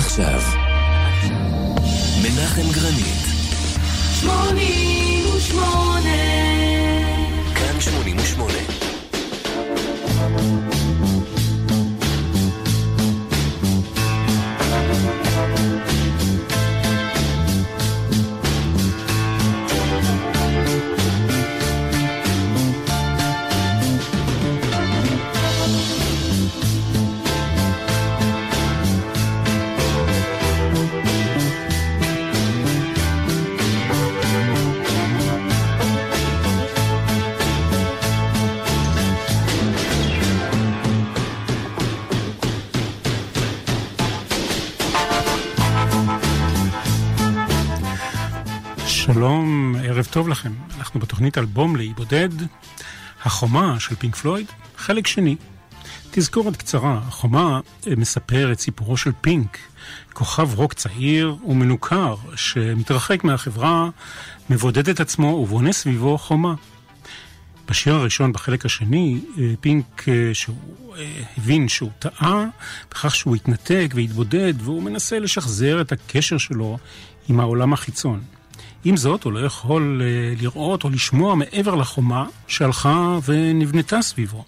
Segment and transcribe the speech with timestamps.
[0.00, 0.40] עכשיו.
[2.22, 3.24] מנחם גרנית.
[4.20, 6.39] 88
[49.20, 50.52] שלום, ערב טוב לכם.
[50.78, 52.28] אנחנו בתוכנית אלבום לאי בודד,
[53.22, 54.46] החומה של פינק פלויד,
[54.76, 55.36] חלק שני.
[56.10, 59.58] תזכורת קצרה, החומה אה, מספר את סיפורו של פינק,
[60.12, 63.88] כוכב רוק צעיר ומנוכר שמתרחק מהחברה,
[64.50, 66.54] מבודד את עצמו ובונה סביבו חומה.
[67.68, 70.94] בשיר הראשון, בחלק השני, אה, פינק, אה, שהוא
[71.36, 72.44] הבין שהוא טעה
[72.90, 76.78] בכך שהוא התנתק והתבודד, והוא מנסה לשחזר את הקשר שלו
[77.28, 78.39] עם העולם החיצון.
[78.84, 84.44] עם זאת, הוא לא יכול uh, לראות או לשמוע מעבר לחומה שהלכה ונבנתה סביבו.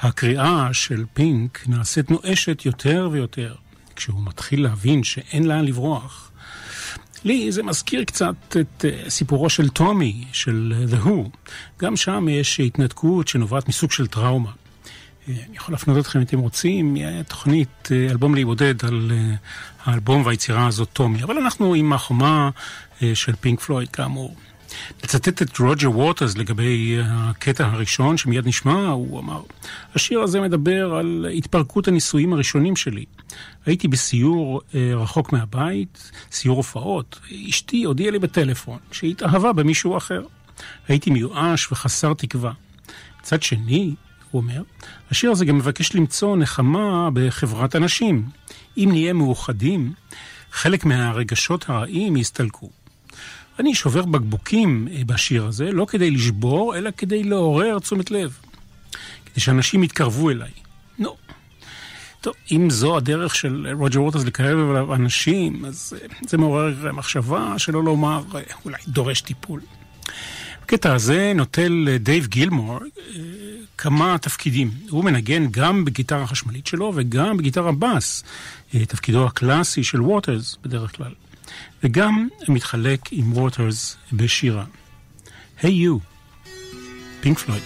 [0.00, 3.54] הקריאה של פינק נעשית נואשת יותר ויותר,
[3.96, 6.30] כשהוא מתחיל להבין שאין לאן לברוח.
[7.24, 11.48] לי זה מזכיר קצת את uh, סיפורו של טומי, של uh, The Who.
[11.78, 14.50] גם שם יש התנתקות שנובעת מסוג של טראומה.
[15.28, 16.96] אני יכול להפנות אתכם, אם אתם רוצים,
[17.28, 19.12] תוכנית אלבום להיבודד על
[19.84, 21.22] האלבום והיצירה הזאת, טומי.
[21.22, 22.50] אבל אנחנו עם החומה
[23.02, 24.36] אה, של פינק פלויד, כאמור.
[25.04, 29.42] לצטט את רוג'ר ווטרס לגבי הקטע הראשון שמיד נשמע, הוא אמר,
[29.94, 33.04] השיר הזה מדבר על התפרקות הנישואים הראשונים שלי.
[33.66, 37.20] הייתי בסיור אה, רחוק מהבית, סיור הופעות.
[37.48, 40.22] אשתי הודיעה לי בטלפון שהיא התאהבה במישהו אחר.
[40.88, 42.52] הייתי מיואש וחסר תקווה.
[43.20, 43.94] מצד שני,
[44.30, 44.62] הוא אומר,
[45.10, 48.24] השיר הזה גם מבקש למצוא נחמה בחברת אנשים.
[48.76, 49.92] אם נהיה מאוחדים,
[50.52, 52.70] חלק מהרגשות הרעים יסתלקו.
[53.58, 58.38] אני שובר בקבוקים אה, בשיר הזה, לא כדי לשבור, אלא כדי לעורר תשומת לב.
[59.26, 60.50] כדי שאנשים יתקרבו אליי.
[60.98, 61.16] נו.
[62.20, 67.54] טוב, אם זו הדרך של רוג'ר ווטרס לקרב אליו אנשים, אז אה, זה מעורר מחשבה,
[67.58, 69.60] שלא לומר, אה, אולי דורש טיפול.
[70.62, 72.78] בקטע הזה נוטל דייב גילמור
[73.78, 74.70] כמה תפקידים.
[74.90, 78.24] הוא מנגן גם בגיטרה החשמלית שלו וגם בגיטרה בס,
[78.70, 81.12] תפקידו הקלאסי של ווטרס בדרך כלל.
[81.82, 84.64] וגם מתחלק עם ווטרס בשירה.
[85.62, 85.98] היי יו,
[87.20, 87.62] פינק פלויד,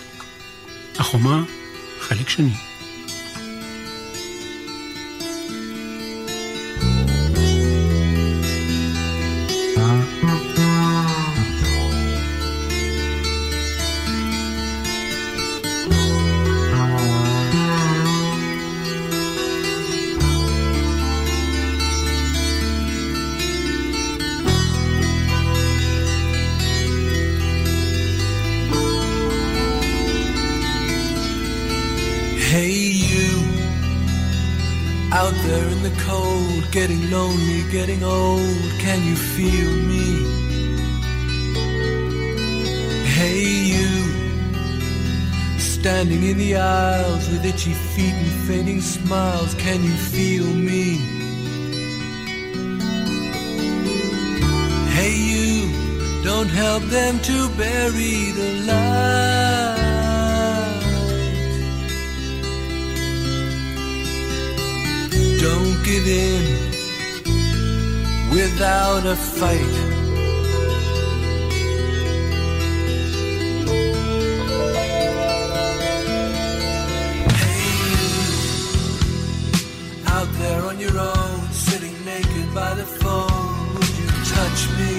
[0.99, 1.45] החומה,
[2.01, 2.72] חלק שני.
[37.33, 38.71] Lonely, getting old.
[38.79, 40.07] Can you feel me?
[43.17, 43.89] Hey, you,
[45.59, 49.55] standing in the aisles with itchy feet and fading smiles.
[49.55, 50.99] Can you feel me?
[54.97, 59.79] Hey, you, don't help them to bury the light.
[65.41, 66.72] Don't give in
[68.33, 69.75] without a fight.
[77.41, 77.67] Hey,
[80.07, 84.93] out there on your own, sitting naked by the phone, would you touch me?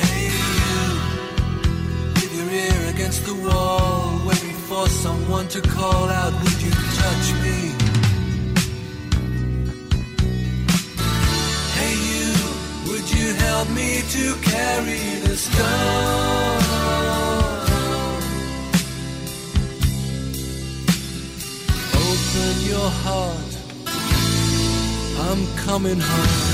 [0.00, 0.26] Hey,
[0.58, 0.78] you,
[2.14, 7.32] with your ear against the wall, waiting for someone to call out, would you touch
[7.44, 7.85] me?
[13.56, 15.56] Help me to carry the stone?
[22.06, 23.52] Open your heart,
[25.26, 26.45] I'm coming home.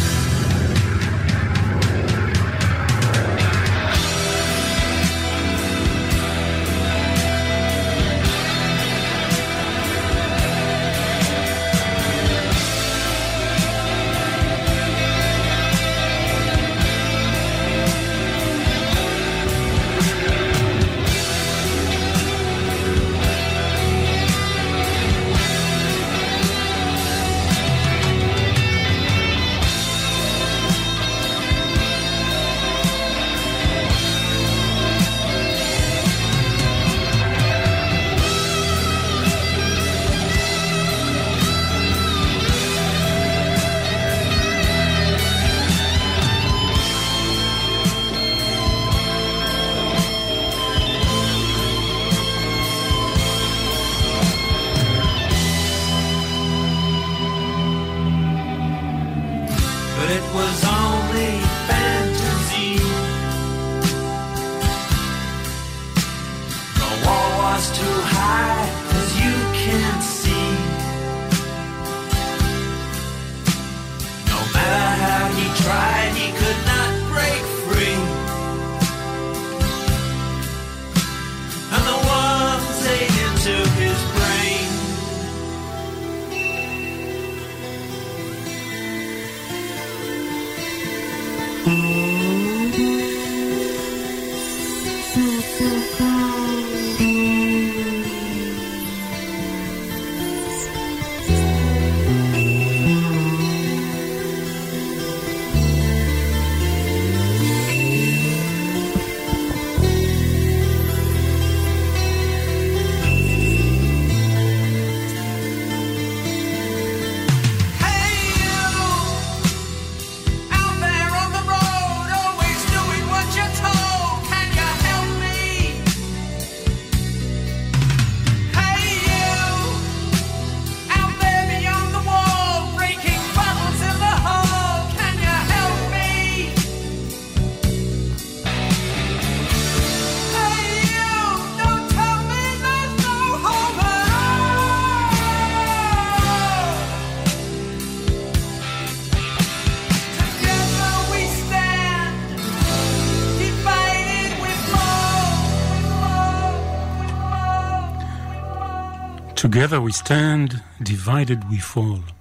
[159.49, 160.49] Together we stand,
[160.83, 162.13] divided we fall.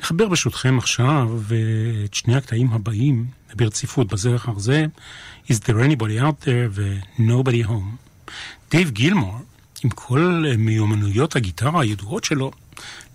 [0.00, 1.28] נחבר ברשותכם עכשיו
[2.04, 4.86] את שני הקטעים הבאים ברציפות בזה אחר זה,
[5.48, 8.30] Is there anybody out there ו-Nobody home.
[8.70, 9.38] דייב גילמור,
[9.84, 12.50] עם כל מיומנויות הגיטרה הידועות שלו,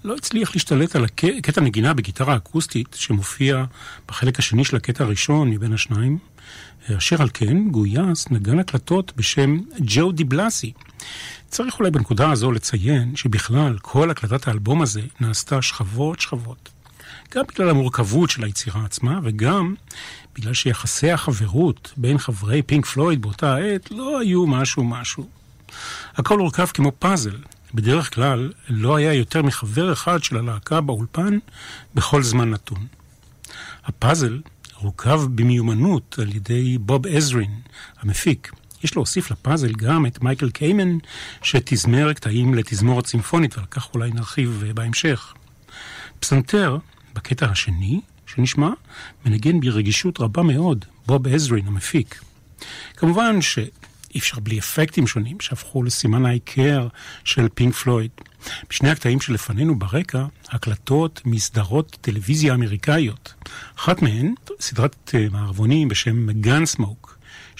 [0.03, 1.05] לא הצליח להשתלט על
[1.41, 3.63] קטע נגינה בגיטרה אקוסטית שמופיע
[4.07, 6.17] בחלק השני של הקטע הראשון מבין השניים,
[6.97, 10.73] אשר על כן גויס נגן הקלטות בשם ג'ו דיבלסי.
[11.51, 16.69] צריך אולי בנקודה הזו לציין שבכלל כל הקלטת האלבום הזה נעשתה שכבות שכבות.
[17.33, 19.75] גם בגלל המורכבות של היצירה עצמה וגם
[20.35, 25.27] בגלל שיחסי החברות בין חברי פינק פלויד באותה העת לא היו משהו משהו.
[26.15, 27.37] הכל הורכב כמו פאזל.
[27.73, 31.37] בדרך כלל לא היה יותר מחבר אחד של הלהקה באולפן
[31.95, 32.87] בכל זמן נתון.
[33.85, 34.41] הפאזל
[34.75, 37.51] הורכב במיומנות על ידי בוב עזרין,
[37.99, 38.51] המפיק.
[38.83, 40.97] יש להוסיף לפאזל גם את מייקל קיימן,
[41.41, 45.33] שתזמר קטעים לתזמורת צימפונית, ועל כך אולי נרחיב בהמשך.
[46.19, 46.77] פסנתר,
[47.13, 48.69] בקטע השני שנשמע,
[49.25, 52.21] מנגן ברגישות רבה מאוד, בוב עזרין המפיק.
[52.97, 56.87] כמובן שאי אפשר בלי אפקטים שונים שהפכו לסימן ההיכר
[57.23, 58.11] של פינק פלויד.
[58.69, 63.33] בשני הקטעים שלפנינו ברקע, הקלטות מסדרות טלוויזיה אמריקאיות.
[63.77, 67.00] אחת מהן, סדרת אה, מערבונים בשם גן סמוק,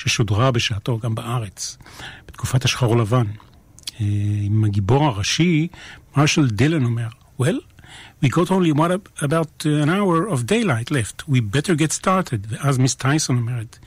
[0.01, 1.79] ששודרה בשעתו גם בארץ,
[2.27, 3.27] בתקופת השחור לבן.
[4.01, 4.07] אה,
[4.43, 5.69] עם הגיבור הראשי,
[6.17, 7.09] מרשל דילן אומר,
[7.41, 7.61] Well,
[8.23, 11.29] we got only what, about an hour of daylight left.
[11.29, 12.47] We better get started.
[12.49, 13.79] ואז מיס טייסון אומרת,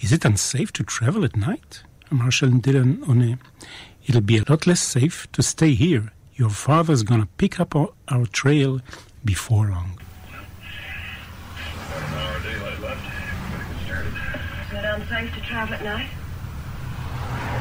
[0.00, 1.84] Is it unsafe to travel at night?
[2.12, 3.34] מרשל דילן עונה,
[4.06, 6.12] It'll be a lot less safe to stay here.
[6.38, 7.74] Your father's gonna pick up
[8.12, 8.80] our trail
[9.24, 9.90] before long.
[15.19, 16.07] Is to travel at night?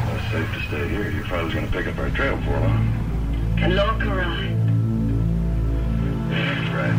[0.06, 1.10] Well, it's safe to stay here.
[1.10, 2.86] Your father's going to pick up our trail before long.
[3.58, 4.54] Can Lorca ride?
[6.30, 6.94] That's right.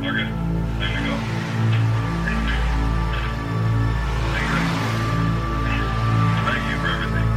[0.00, 0.28] Margaret,
[0.78, 1.16] time to go.
[6.46, 7.28] Thank you for everything.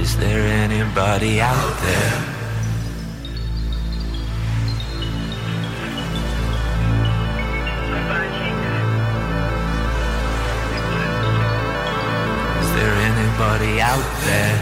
[0.00, 2.37] Is there anybody out there?
[13.40, 14.54] Anybody out there?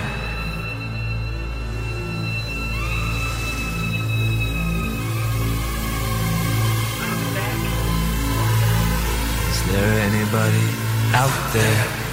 [9.48, 10.68] Is there anybody
[11.14, 12.05] out there?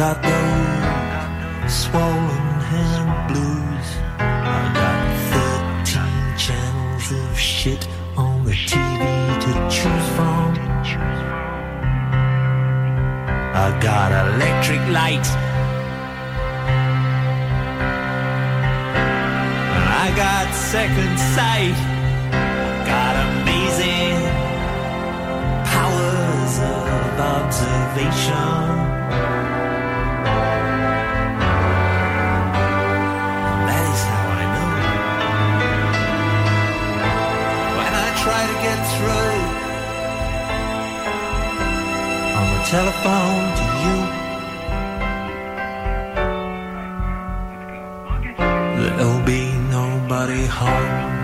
[0.00, 3.88] Got those swollen hand blues.
[4.18, 5.00] I got
[5.84, 9.02] 13 channels of shit on the TV
[9.44, 10.56] to choose from.
[13.52, 15.26] I got electric light.
[19.76, 21.76] And I got second sight.
[22.32, 24.16] I got amazing
[25.68, 28.60] powers of observation.
[39.00, 39.40] Through
[42.38, 43.98] on the telephone to you.
[48.96, 49.42] There'll be
[49.78, 51.19] nobody home.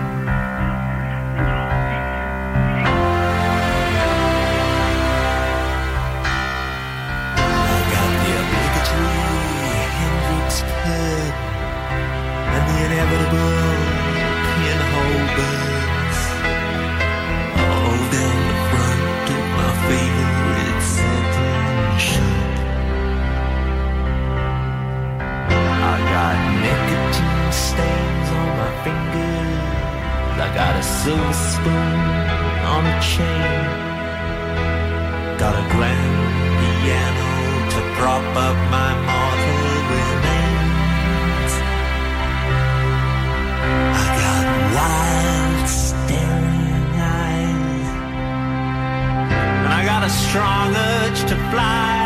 [50.37, 52.05] Strong urge to fly.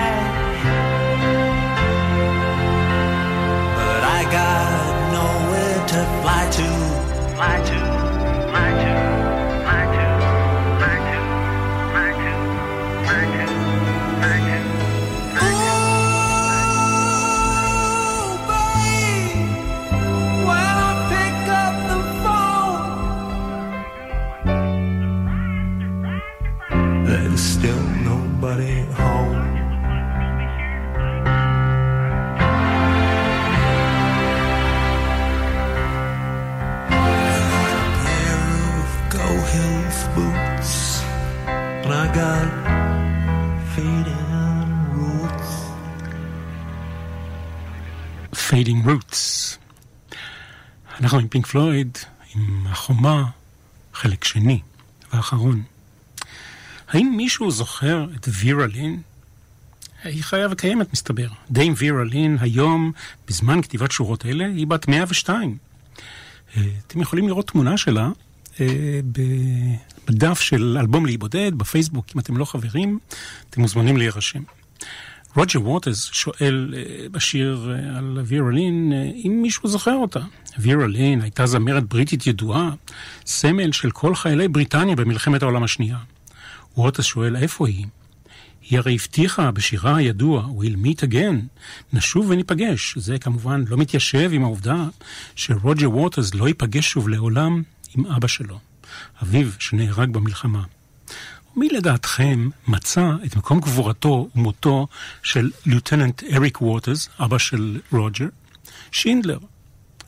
[3.78, 6.70] But I got nowhere to fly to.
[7.36, 8.11] Fly to,
[48.62, 49.18] Fading Roots.
[51.00, 51.98] אנחנו עם פינק פלויד,
[52.36, 53.26] עם החומה,
[53.94, 54.60] חלק שני
[55.14, 55.64] ואחרון.
[56.88, 59.02] האם מישהו זוכר את וירה לין?
[60.04, 61.28] היא חיה וקיימת, מסתבר.
[61.52, 62.92] דיים וירה לין, היום,
[63.28, 65.58] בזמן כתיבת שורות אלה, היא בת 102.
[66.58, 68.10] אה, אתם יכולים לראות תמונה שלה
[68.60, 69.00] אה,
[70.08, 73.00] בדף של אלבום להיבודד, בפייסבוק, אם אתם לא חברים,
[73.50, 74.42] אתם מוזמנים להירשם.
[75.36, 80.20] רוג'ר ווטרס שואל אה, בשיר אה, על וירה לין, אה, אם מישהו זוכר אותה.
[80.60, 82.72] וירה לין הייתה זמרת בריטית ידועה,
[83.26, 85.98] סמל של כל חיילי בריטניה במלחמת העולם השנייה.
[86.78, 87.86] ווטרס שואל, איפה היא?
[88.70, 91.36] היא הרי הבטיחה בשירה הידוע, We'll meet again,
[91.94, 92.98] נשוב וניפגש.
[92.98, 94.86] זה כמובן לא מתיישב עם העובדה
[95.36, 97.64] שרוג'ר ווטרס לא ייפגש שוב לעולם
[97.96, 98.60] עם אבא שלו,
[99.24, 100.64] אביו שנהרג במלחמה.
[101.56, 104.88] מי לדעתכם מצא את מקום קבורתו ומותו
[105.24, 108.28] של ליוטננט אריק ווטרס, אבא של רוג'ר?
[108.92, 109.38] שינדלר.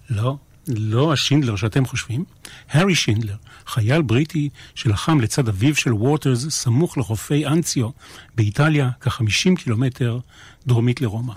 [0.09, 2.23] לא, לא השינדלר שאתם חושבים.
[2.69, 3.35] הארי שינדלר,
[3.67, 7.89] חייל בריטי שלחם לצד אביו של ווטרס סמוך לחופי אנציו
[8.35, 10.19] באיטליה, כ-50 קילומטר
[10.67, 11.33] דרומית לרומא.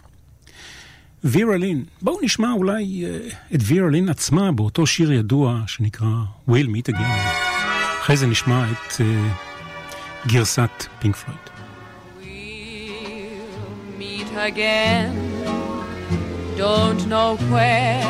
[1.25, 6.09] וירה לין, בואו נשמע אולי uh, את וירה לין עצמה באותו שיר ידוע שנקרא
[6.49, 7.47] We'll Meet Again.
[8.03, 9.03] אחרי זה נשמע את uh,
[10.28, 11.40] גרסת פינק פלויד.
[12.22, 15.12] We'll meet again.
[16.58, 18.04] Don't know where,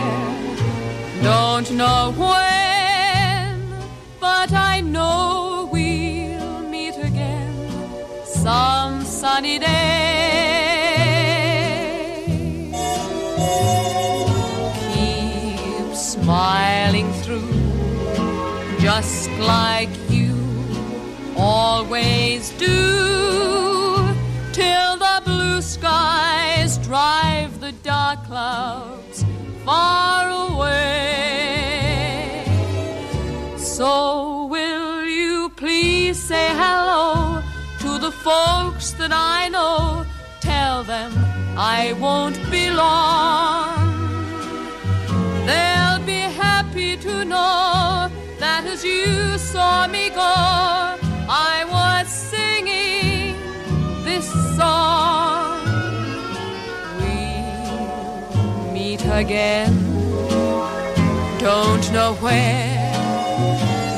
[1.30, 3.56] don't know when,
[4.20, 7.56] but I know we'll meet again
[8.44, 9.72] some sunny day.
[14.94, 17.54] Keep smiling through,
[18.86, 19.95] just like you
[21.37, 22.67] always do
[24.53, 29.25] till the blue skies drive the dark clouds
[29.65, 30.85] far away.
[33.57, 37.43] So will you please say hello
[37.81, 40.07] to the folks that I know?
[40.41, 41.13] Tell them
[41.59, 43.77] I won't be long.
[45.47, 53.35] They'll be happy to know that as you saw me go, I was singing
[54.05, 55.65] this song.
[57.01, 59.75] We'll meet again.
[61.41, 62.93] Don't know where,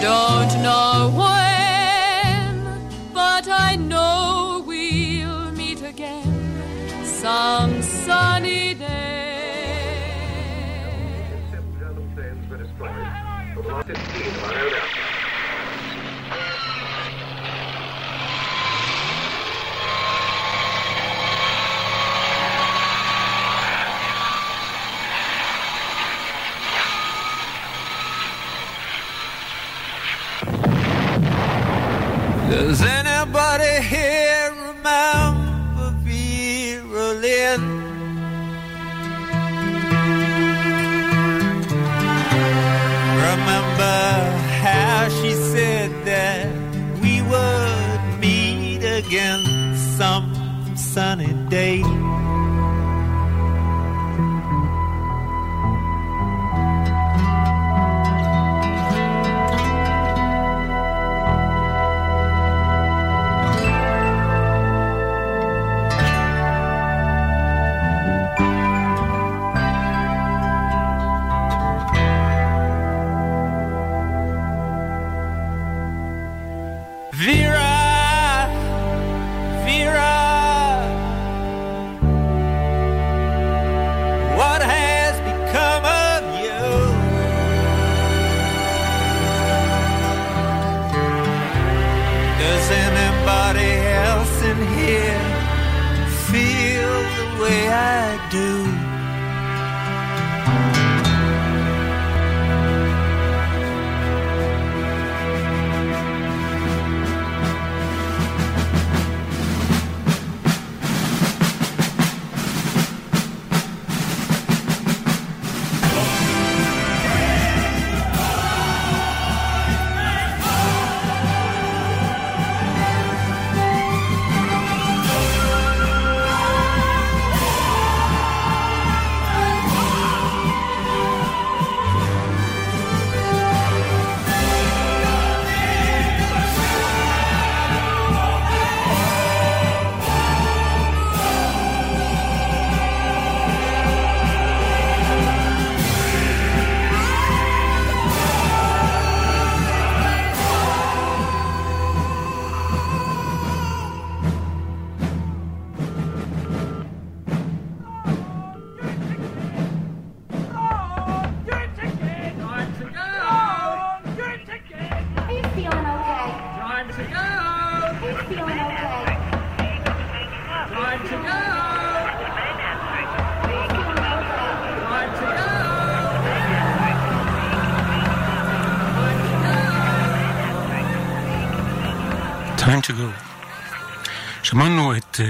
[0.01, 9.09] don't know when, but I know we'll meet again some sunny day.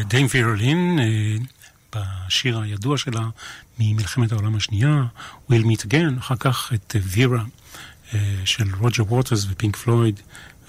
[0.08, 1.36] דיים וירולין אה,
[1.94, 3.28] בשיר הידוע שלה
[3.78, 5.04] ממלחמת העולם השנייה,
[5.50, 7.44] We'll Meet Again, אחר כך את וירה
[8.14, 10.20] אה, של רוג'ר ווטרס ופינק פלויד,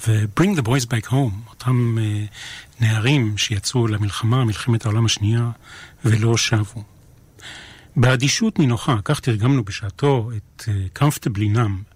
[0.07, 2.25] ו-Bring the Boys Back Home, אותם אה,
[2.79, 5.49] נערים שיצאו למלחמה, מלחמת העולם השנייה,
[6.05, 6.83] ולא שבו.
[7.95, 11.93] באדישות נינוחה, כך תרגמנו בשעתו את Comfortably Numb,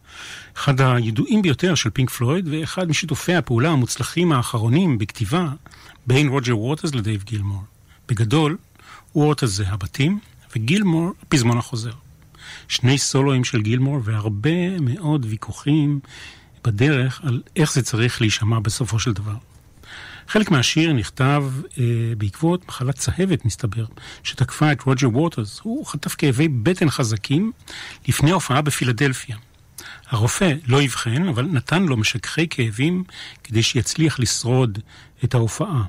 [0.55, 5.49] אחד הידועים ביותר של פינק פלויד, ואחד משיתופי הפעולה המוצלחים האחרונים בכתיבה
[6.07, 7.63] בין רוג'ר ווטרס לדייב גילמור.
[8.07, 8.57] בגדול,
[9.15, 10.19] ווטרס זה הבתים,
[10.55, 11.91] וגילמור הפזמון החוזר.
[12.67, 15.99] שני סולואים של גילמור והרבה מאוד ויכוחים
[16.63, 19.35] בדרך על איך זה צריך להישמע בסופו של דבר.
[20.27, 21.43] חלק מהשיר נכתב
[21.77, 21.83] אה,
[22.17, 23.85] בעקבות מחלת צהבת, מסתבר,
[24.23, 25.59] שתקפה את רוג'ר ווטרס.
[25.63, 27.51] הוא חטף כאבי בטן חזקים
[28.07, 29.37] לפני הופעה בפילדלפיה.
[30.13, 33.03] הרופא לא אבחן, אבל נתן לו משככי כאבים
[33.43, 34.79] כדי שיצליח לשרוד
[35.23, 35.83] את ההופעה.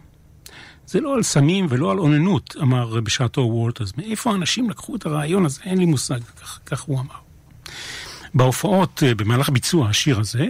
[0.86, 3.92] זה לא על סמים ולא על אוננות, אמר בשעתו ווטרס.
[3.96, 5.60] מאיפה האנשים לקחו את הרעיון הזה?
[5.64, 7.14] אין לי מושג, כך, כך הוא אמר.
[8.34, 10.46] בהופעות, אה, במהלך ביצוע השיר הזה,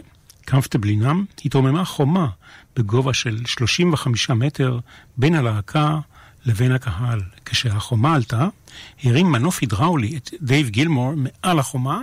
[0.51, 2.29] Comfortably Numb, התרוממה חומה
[2.77, 4.79] בגובה של 35 מטר
[5.17, 5.99] בין הלהקה
[6.45, 7.21] לבין הקהל.
[7.45, 8.49] כשהחומה עלתה,
[9.05, 12.01] הרים מנוף הידראולי את דייב גילמור מעל החומה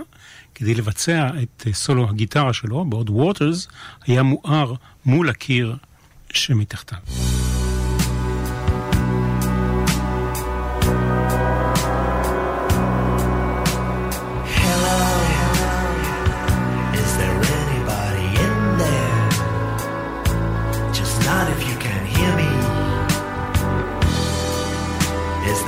[0.54, 3.68] כדי לבצע את אה, סולו הגיטרה שלו, בעוד ווטרס
[4.06, 5.76] היה מואר מול הקיר
[6.32, 6.98] שמתחתיו.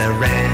[0.04, 0.53] the red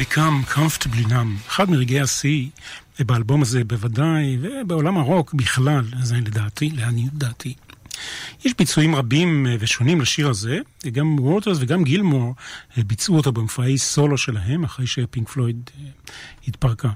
[0.00, 1.48] become comfortably numb.
[1.48, 2.46] אחד מרגעי השיא
[3.00, 7.54] באלבום הזה בוודאי, ובעולם הרוק בכלל, זה לדעתי, לעניות דעתי.
[8.44, 10.58] יש ביצועים רבים אה, ושונים לשיר הזה,
[10.92, 12.34] גם וורטרס וגם גילמור
[12.78, 15.90] אה, ביצעו אותו במופעי סולו שלהם, אחרי שפינק פלויד אה,
[16.48, 16.90] התפרקה.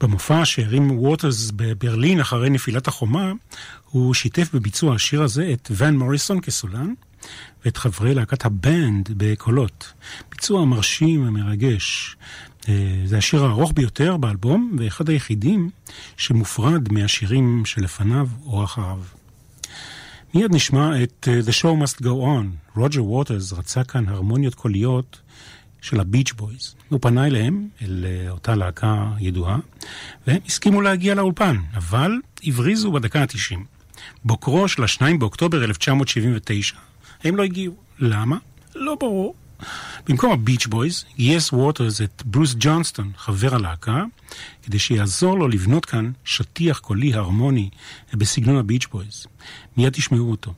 [0.00, 3.32] במופע שהרים וורטרס בברלין אחרי נפילת החומה,
[3.90, 6.94] הוא שיתף בביצוע השיר הזה את ון מוריסון כסולן,
[7.64, 9.92] ואת חברי להקת הבנד בקולות.
[10.30, 12.16] ביצוע מרשים ומרגש.
[13.04, 15.70] זה השיר הארוך ביותר באלבום, ואחד היחידים
[16.16, 18.98] שמופרד מהשירים שלפניו או אחריו.
[20.34, 22.76] מיד נשמע את אה, The Show Must Go On.
[22.76, 25.20] רוג'ר ווטרס רצה כאן הרמוניות קוליות
[25.80, 26.74] של הביץ' בויז.
[26.88, 29.58] הוא פנה אליהם, אל אה, אותה להקה ידועה,
[30.26, 32.12] והם הסכימו להגיע לאולפן, אבל
[32.44, 33.58] הבריזו בדקה ה-90.
[34.24, 36.76] בוקרו של ה-2 באוקטובר 1979.
[37.24, 37.74] הם לא הגיעו.
[37.98, 38.36] למה?
[38.74, 39.34] לא ברור.
[40.08, 44.04] במקום הביץ' בויז, גייס ווטרס את ברוס ג'ונסטון, חבר הלהקה,
[44.62, 47.70] כדי שיעזור לו לבנות כאן שטיח קולי הרמוני
[48.14, 49.26] בסגנון הביץ' בויז.
[49.76, 50.54] מיד תשמעו אותו.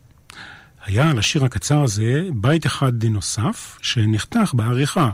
[0.85, 5.11] היה על השיר הקצר הזה בית אחד נוסף שנחתך בעריכה.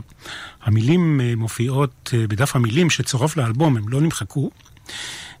[0.61, 4.49] המילים אה, מופיעות אה, בדף המילים שצורף לאלבום, הם לא נמחקו.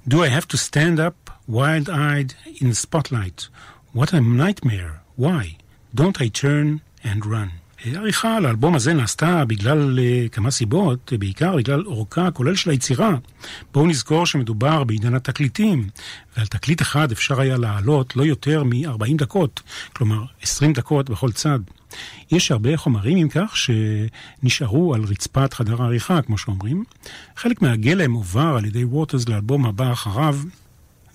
[0.09, 3.47] Do I have to stand up wild-eyed in the spotlight?
[3.93, 5.01] What a nightmare.
[5.17, 5.66] Why?
[5.95, 7.67] Don't I turn and run?
[7.85, 13.15] העריכה לאלבום הזה נעשתה בגלל uh, כמה סיבות, בעיקר בגלל אורכה הכולל של היצירה.
[13.73, 15.89] בואו נזכור שמדובר בעידן התקליטים,
[16.37, 19.61] ועל תקליט אחד אפשר היה לעלות לא יותר מ-40 דקות,
[19.93, 21.59] כלומר 20 דקות בכל צד.
[22.31, 26.83] יש הרבה חומרים, אם כך, שנשארו על רצפת חדר העריכה, כמו שאומרים.
[27.35, 30.39] חלק מהגלם הועבר על ידי ווטרס לאלבום הבא אחריו,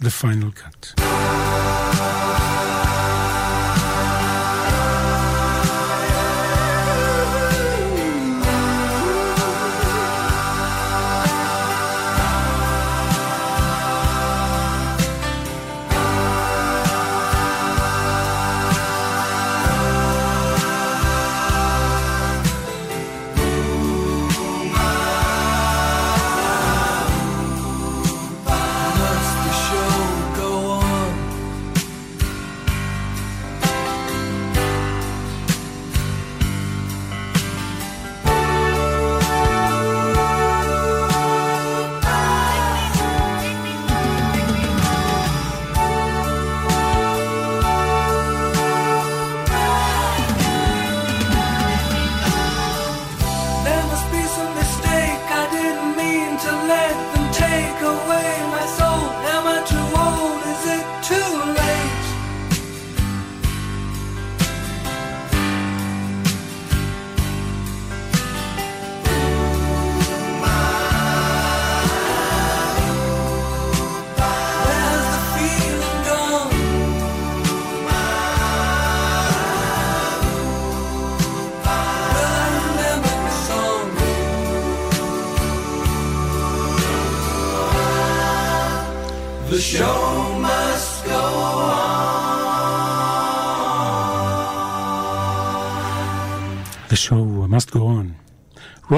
[0.03, 1.03] The Final Cut.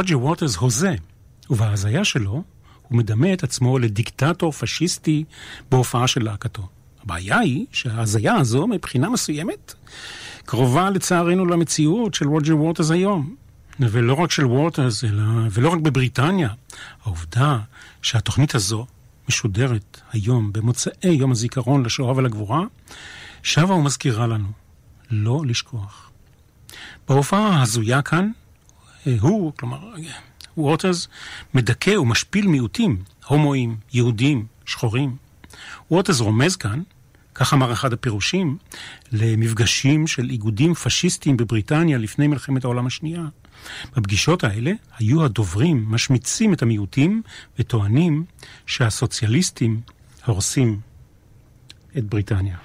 [0.05, 0.95] רוג'ר ווטרס הוזה,
[1.51, 2.43] ובהזיה שלו
[2.89, 5.25] הוא מדמה את עצמו לדיקטטור פשיסטי
[5.71, 6.69] בהופעה של להקתו.
[7.03, 9.75] הבעיה היא שההזיה הזו, מבחינה מסוימת,
[10.45, 13.35] קרובה לצערנו למציאות של רוג'ר ווטרס היום.
[13.81, 16.49] ולא רק של ווטרס, אלא, ולא רק בבריטניה.
[17.05, 17.59] העובדה
[18.03, 18.87] שהתוכנית הזו
[19.29, 22.61] משודרת היום, במוצאי יום הזיכרון לשואה ולגבורה,
[23.43, 24.49] שבה ומזכירה לנו
[25.11, 26.11] לא לשכוח.
[27.09, 28.31] בהופעה ההזויה כאן,
[29.21, 29.79] הוא, כלומר,
[30.57, 31.09] ווטרס,
[31.55, 35.17] מדכא ומשפיל מיעוטים, הומואים, יהודים, שחורים.
[35.91, 36.83] ווטרס רומז כאן,
[37.35, 38.59] כך אמר אחד הפירושים,
[39.13, 43.25] למפגשים של איגודים פשיסטיים בבריטניה לפני מלחמת העולם השנייה.
[43.97, 47.23] בפגישות האלה היו הדוברים משמיצים את המיעוטים
[47.59, 48.25] וטוענים
[48.67, 49.81] שהסוציאליסטים
[50.27, 50.81] הורסים
[51.99, 52.57] את בריטניה.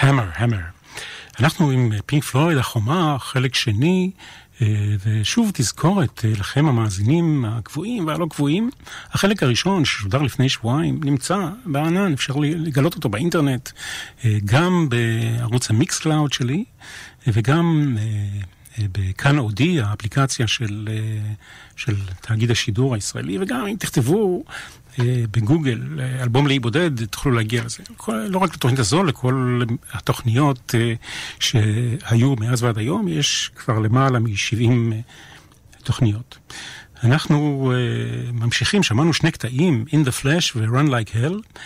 [0.00, 0.60] המר.
[1.40, 4.10] אנחנו עם פינק פלויד, החומה, חלק שני,
[4.62, 4.66] אה,
[5.04, 8.70] ושוב תזכורת אה, לכם המאזינים הקבועים והלא קבועים,
[9.12, 13.70] החלק הראשון ששודר לפני שבועיים נמצא בענן, אפשר לגלות אותו באינטרנט,
[14.24, 16.64] אה, גם בערוץ המיקס קלאוד שלי
[17.26, 17.96] וגם
[18.92, 20.88] בכאן אודיו, האפליקציה של,
[21.76, 24.44] של תאגיד השידור הישראלי, וגם אם תכתבו
[24.98, 27.82] אה, בגוגל, אה, אלבום לאי בודד, תוכלו להגיע לזה.
[28.08, 29.62] לא רק לתוכנית הזו, לכל
[29.92, 30.94] התוכניות אה,
[31.40, 34.94] שהיו מאז ועד היום, יש כבר למעלה מ-70
[35.82, 36.38] תוכניות.
[37.04, 37.72] אנחנו
[38.32, 41.60] ממשיכים, שמענו שני קטעים, In the Flash ו-Run Like Hell.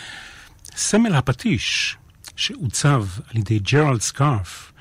[0.77, 1.97] סמל הפטיש
[2.37, 4.72] שעוצב על ידי ג'רלד סקארף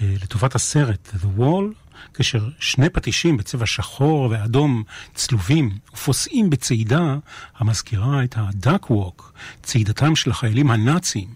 [0.00, 1.84] לטובת הסרט The Wall
[2.14, 4.82] כאשר שני פטישים בצבע שחור ואדום
[5.14, 7.16] צלובים ופוסעים בצעידה
[7.56, 9.32] המזכירה את הדאק ווק,
[9.62, 11.28] צעידתם של החיילים הנאצים.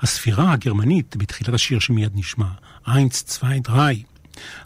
[0.00, 2.48] הספירה הגרמנית בתחילת השיר שמיד נשמע,
[2.88, 4.02] איינס צווי דריי.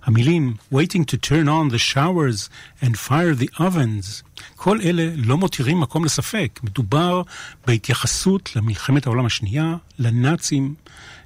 [0.04, 2.48] המילים Waiting to turn on the showers
[2.82, 6.60] and fire the ovens, כל אלה לא מותירים מקום לספק.
[6.62, 7.22] מדובר
[7.66, 10.74] בהתייחסות למלחמת העולם השנייה, לנאצים,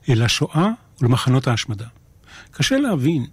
[0.08, 0.70] לשואה
[1.00, 1.86] ולמחנות ההשמדה.
[2.50, 3.26] קשה להבין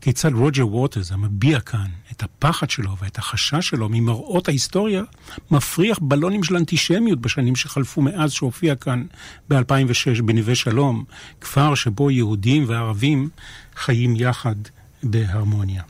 [0.00, 5.02] כיצד רוג'ר ווטרס, המביע כאן את הפחד שלו ואת החשש שלו ממראות ההיסטוריה,
[5.50, 9.04] מפריח בלונים של אנטישמיות בשנים שחלפו מאז שהופיע כאן
[9.48, 11.04] ב-2006 בנווה שלום,
[11.40, 13.28] כפר שבו יהודים וערבים
[13.76, 14.56] חיים יחד
[15.02, 15.82] בהרמוניה.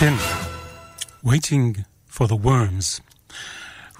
[0.00, 0.14] כן,
[1.24, 1.80] Waiting
[2.16, 3.00] for the Worms.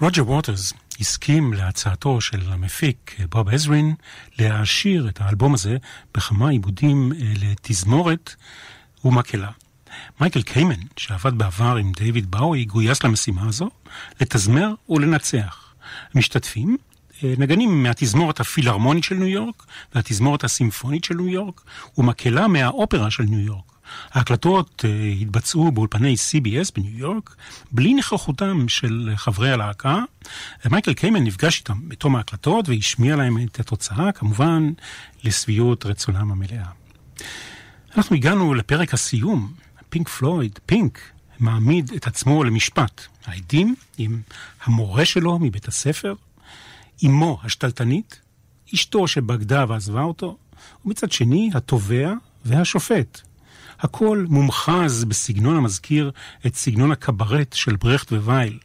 [0.01, 3.95] רוג'ר ווטרס הסכים להצעתו של המפיק בוב עזרין
[4.39, 5.77] להעשיר את האלבום הזה
[6.15, 8.35] בכמה עיבודים אה, לתזמורת
[9.05, 9.51] ומקהלה.
[10.21, 13.69] מייקל קיימן, שעבד בעבר עם דיוויד באוי, גויס למשימה הזו
[14.21, 15.73] לתזמר ולנצח.
[16.13, 16.77] המשתתפים
[17.23, 21.61] אה, נגנים מהתזמורת הפילהרמונית של ניו יורק והתזמורת הסימפונית של ניו יורק
[21.97, 23.66] ומקהלה מהאופרה של ניו יורק.
[24.11, 27.35] ההקלטות uh, התבצעו באולפני CBS בניו יורק,
[27.71, 30.03] בלי נוכחותם של חברי הלהקה.
[30.71, 34.71] מייקל קיימן נפגש איתם בתום ההקלטות והשמיע להם את התוצאה, כמובן
[35.23, 36.65] לשביעות רצונם המלאה.
[37.97, 39.53] אנחנו הגענו לפרק הסיום.
[39.89, 40.99] פינק פלויד, פינק,
[41.39, 43.01] מעמיד את עצמו למשפט.
[43.25, 44.21] העדים עם
[44.63, 46.13] המורה שלו מבית הספר,
[47.05, 48.21] אמו השתלטנית,
[48.73, 50.37] אשתו שבגדה ועזבה אותו,
[50.85, 52.13] ומצד שני התובע
[52.45, 53.21] והשופט,
[53.79, 56.11] הכל מומחז בסגנון המזכיר
[56.45, 58.59] את סגנון הקברט של ברכט ווייל.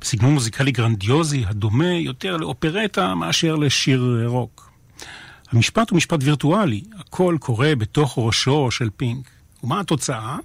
[0.00, 4.70] בסגנון מוזיקלי גרנדיוזי הדומה יותר לאופרטה מאשר לשיר רוק.
[5.52, 9.30] המשפט הוא משפט וירטואלי, הכל קורה בתוך ראשו של פינק.
[9.64, 10.36] ומה התוצאה?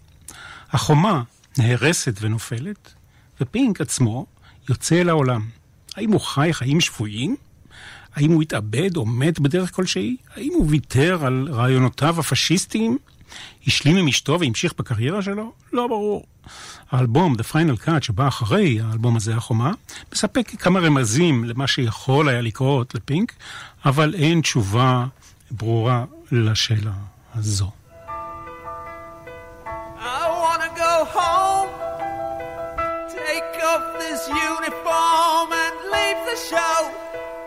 [0.71, 1.23] החומה
[1.57, 2.93] נהרסת ונופלת,
[3.41, 4.25] ופינק עצמו
[4.69, 5.45] יוצא אל העולם.
[5.95, 7.35] האם הוא חי חיים שפויים?
[8.15, 10.17] האם הוא התאבד או מת בדרך כלשהי?
[10.35, 12.97] האם הוא ויתר על רעיונותיו הפשיסטיים?
[13.67, 15.51] השלים עם אשתו והמשיך בקריירה שלו?
[15.73, 16.25] לא ברור.
[16.91, 19.71] האלבום, The Final Cut, שבא אחרי האלבום הזה, החומה,
[20.13, 23.33] מספק כמה רמזים למה שיכול היה לקרות לפינק,
[23.85, 25.05] אבל אין תשובה
[25.51, 26.91] ברורה לשאלה
[27.35, 27.71] הזו.
[34.29, 35.49] Uniform
[36.49, 36.81] show.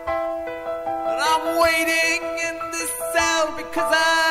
[0.05, 4.22] But I'm waiting in this cell because I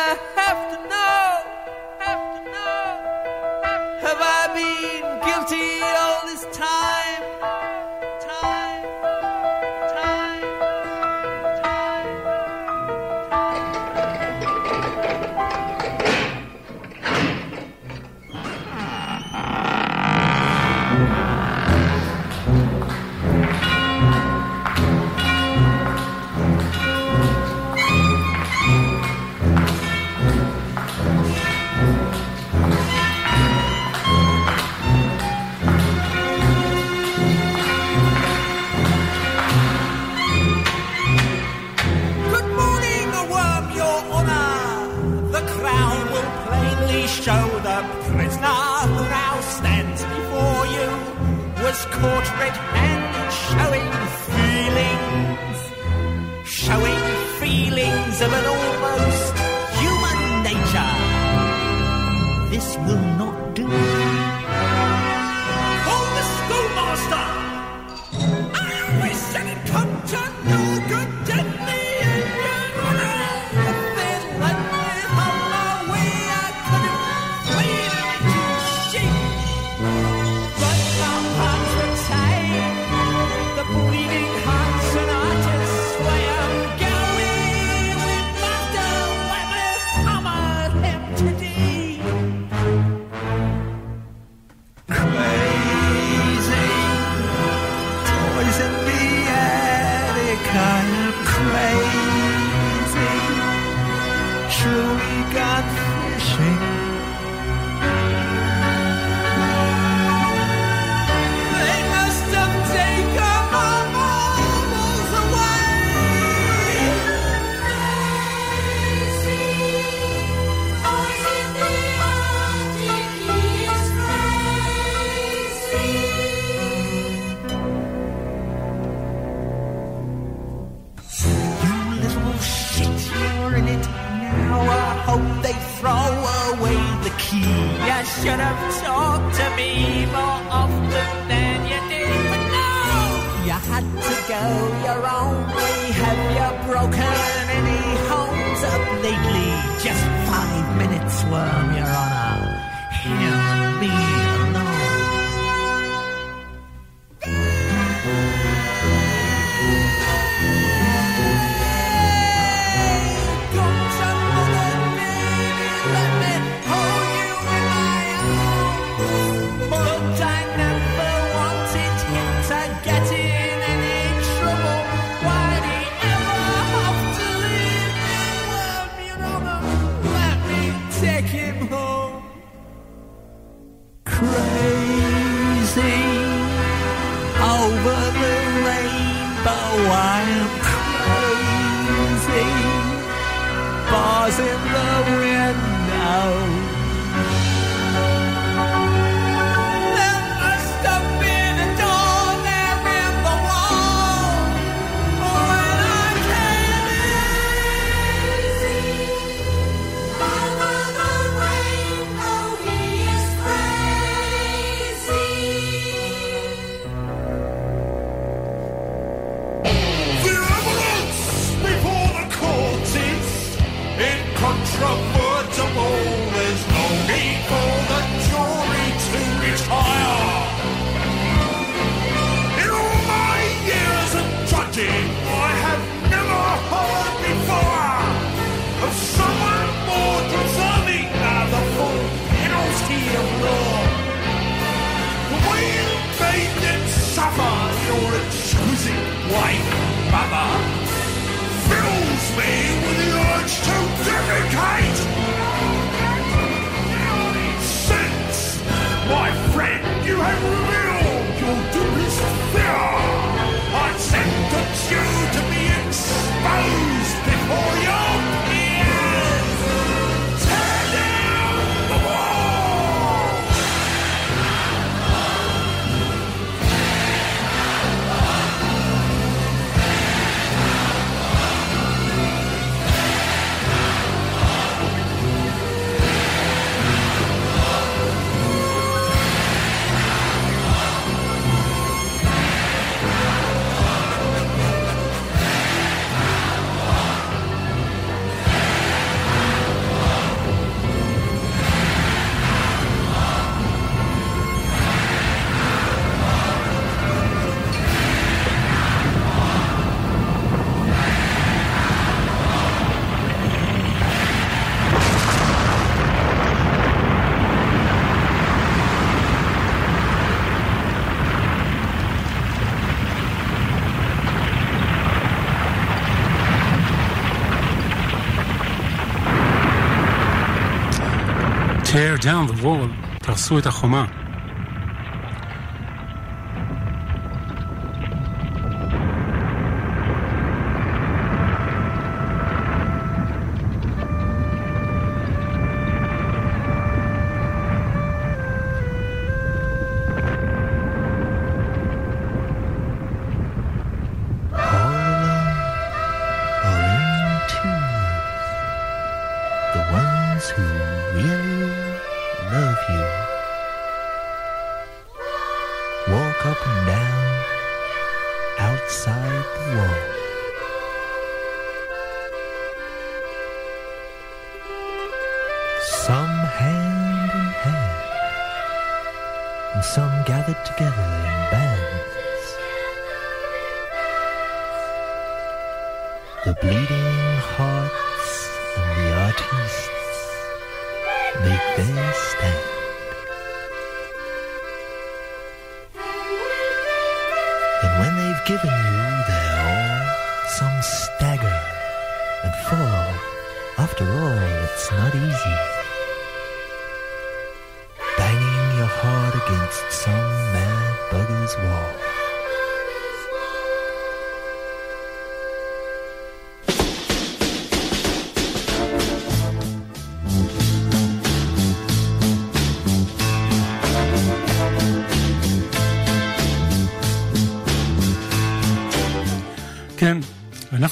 [332.22, 334.21] down the wall, תרסו את החומה.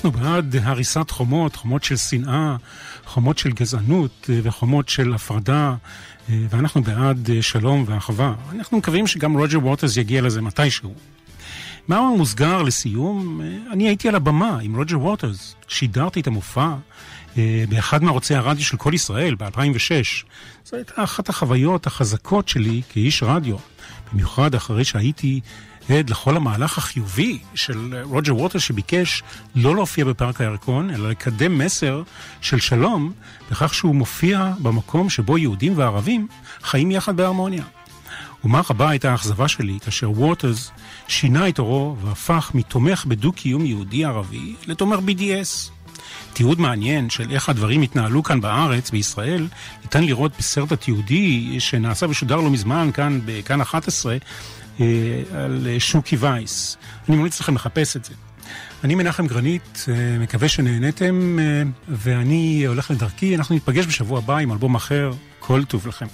[0.04, 2.56] אנחנו בעד הריסת חומות, חומות של שנאה,
[3.06, 5.74] חומות של גזענות אה, וחומות של הפרדה,
[6.30, 8.34] אה, ואנחנו בעד אה, שלום ואחווה.
[8.54, 10.94] אנחנו מקווים שגם רוג'ר ווטרס יגיע לזה מתישהו.
[11.88, 13.40] מאמר מוסגר לסיום,
[13.70, 16.74] אני הייתי על הבמה עם רוג'ר ווטרס, שידרתי את המופע
[17.68, 20.24] באחד מערוצי הרדיו של כל ישראל ב-2006.
[20.64, 23.56] זו הייתה אחת החוויות החזקות שלי כאיש רדיו,
[24.12, 25.40] במיוחד אחרי שהייתי
[25.98, 29.22] עד לכל המהלך החיובי של אה, רוג'ר ווטרס שביקש
[29.54, 32.02] לא להופיע בפארק הירקון, אלא לקדם מסר
[32.40, 33.12] של שלום
[33.50, 36.26] בכך שהוא מופיע במקום שבו יהודים וערבים
[36.62, 37.64] חיים יחד בהרמוניה.
[38.44, 40.70] ומה רבה הייתה האכזבה שלי כאשר ווטרס
[41.08, 45.70] שינה את עורו והפך מתומך בדו-קיום יהודי-ערבי לתומך BDS.
[46.32, 49.48] תיעוד מעניין של איך הדברים התנהלו כאן בארץ, בישראל,
[49.82, 54.18] ניתן לראות בסרט התיעודי שנעשה ושודר לא מזמן כאן בכאן 11 אה,
[55.34, 56.76] על אה, שוקי וייס.
[57.08, 58.14] אני ממליץ לכם לחפש את זה.
[58.84, 63.36] אני מנחם גרנית, אה, מקווה שנהניתם, אה, ואני הולך לדרכי.
[63.36, 65.12] אנחנו ניפגש בשבוע הבא עם אלבום אחר.
[65.38, 66.06] כל טוב לכם.